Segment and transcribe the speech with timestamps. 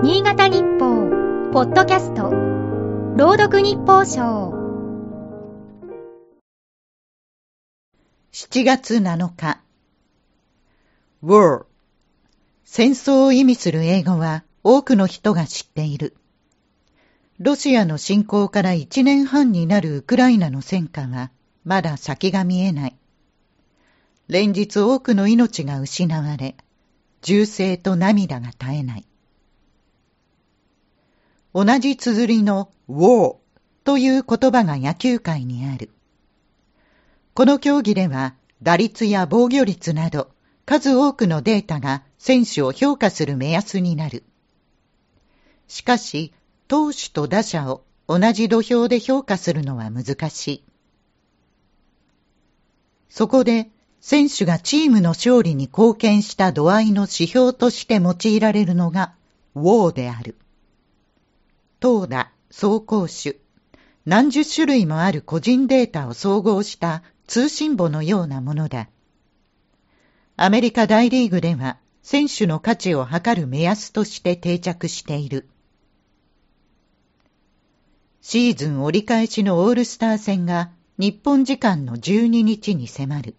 [0.00, 2.30] 新潟日報、ポッドキャスト、
[3.16, 4.52] 朗読日報賞。
[8.32, 9.60] 7月7日。
[11.24, 11.64] War
[12.64, 16.16] 戦争を意味する英語は多くの人が知っている。
[17.40, 21.32] ロシアの侵攻から1年半になるウクライナの戦火は
[21.64, 22.96] まだ先が見えない。
[24.28, 26.54] 連日多くの命が失われ、
[27.20, 29.04] 銃声と涙が絶えない。
[31.60, 33.34] 同じ綴りの war
[33.82, 35.90] という言葉が野球界にある。
[37.34, 40.30] この競技では打率や防御率など
[40.66, 44.22] 数多くのデータが選手を評価する目安になる。
[45.66, 46.32] しかし、
[46.68, 50.64] 投手と打者を同じ土俵で評価するのは難しい。
[53.08, 53.68] そこで、
[54.00, 59.12] 選手がチームの勝利に貢献した度合いの指標として用いられるのが、
[59.56, 60.36] ウォーである。
[61.80, 63.36] 投打、走攻守、
[64.04, 68.88] 何十種類もある個人データを総合した通信簿のようなものだ。
[70.36, 75.48] アメリカ大リーグでは選手の価値を測る目安として定着している。
[78.22, 83.36] シーズン折り返しのオールスター戦が日本時間の12日に迫る。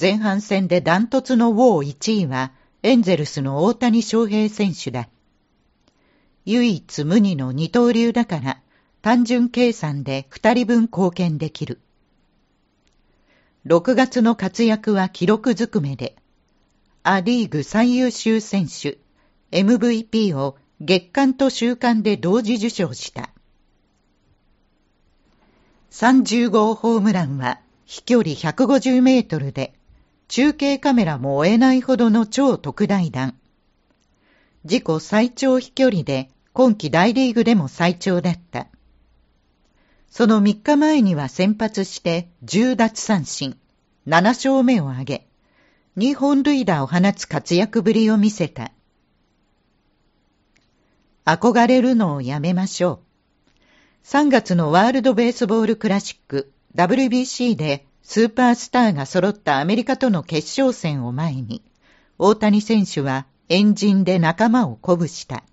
[0.00, 2.52] 前半戦でダントツのウォー1位は
[2.82, 5.08] エンゼルスの大谷翔平選手だ。
[6.50, 8.62] 唯一無二の二刀流だから
[9.02, 11.78] 単純計算で二人分貢献できる。
[13.66, 16.16] 6月の活躍は記録ずくめで、
[17.02, 18.96] ア・リーグ最優秀選手
[19.52, 23.28] MVP を月間と週間で同時受賞した。
[25.90, 29.74] 30号ホームランは飛距離150メートルで、
[30.28, 33.34] 中継カメラも追えないほどの超特大弾。
[34.64, 38.66] 自己最長飛距離で今季大リーグでも最長だった。
[40.10, 43.56] その3日前には先発して10奪三振、
[44.06, 45.26] 7勝目を挙げ、
[45.96, 48.72] 2本塁打を放つ活躍ぶりを見せた。
[51.24, 53.08] 憧れるのをやめましょう。
[54.06, 61.62] 3月のワールドベースボールクラシック WBC でスーパースターが揃ったアメリカとの決勝戦を前に、
[62.18, 65.44] 大谷選手は円陣で仲間を鼓舞した。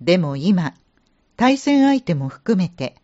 [0.00, 0.74] でも今、
[1.36, 2.96] 対戦相手も含めて、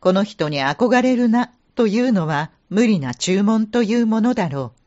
[0.00, 4.78] この人に憧れるなというのは無理な注文というものだろう。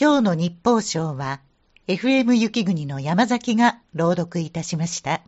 [0.00, 1.40] 今日の日報賞は、
[1.88, 5.22] FM 雪国の山崎が朗読いたしました。